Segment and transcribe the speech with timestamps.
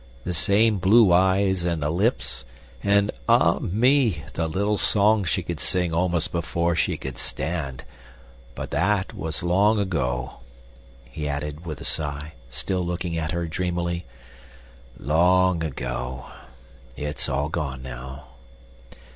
[0.23, 2.43] The same blue eyes and the lips,
[2.81, 3.59] and ah!
[3.59, 7.83] me, the little song she could sing almost before she could stand.
[8.55, 10.37] But that was long ago,"
[11.05, 14.07] he added, with a sigh, still looking at her dreamily.
[14.97, 16.25] "Long ago;
[16.97, 18.23] it's all gone now."